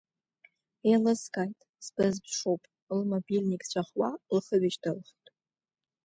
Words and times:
Еилыскааит, 0.87 1.59
сбызԥшуп, 1.85 2.61
лмобильник 2.97 3.63
ҵәахуа, 3.71 4.09
лхы 4.35 4.55
ҩышьҭылхит… 4.61 5.25